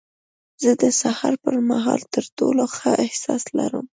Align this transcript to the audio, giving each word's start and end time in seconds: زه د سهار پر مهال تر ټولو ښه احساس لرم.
زه 0.63 0.71
د 0.81 0.83
سهار 1.01 1.33
پر 1.43 1.55
مهال 1.69 2.01
تر 2.13 2.25
ټولو 2.37 2.63
ښه 2.75 2.91
احساس 3.05 3.43
لرم. 3.57 3.85